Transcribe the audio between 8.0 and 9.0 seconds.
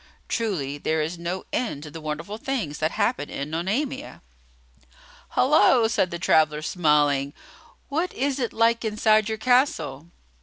is it like